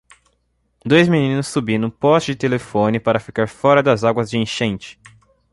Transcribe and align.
Dois 0.83 1.07
meninos 1.07 1.45
subindo 1.49 1.91
postes 1.91 2.33
de 2.33 2.39
telefone 2.39 2.99
para 2.99 3.19
ficar 3.19 3.47
fora 3.47 3.83
das 3.83 4.03
águas 4.03 4.31
da 4.31 4.37
enchente 4.39 4.99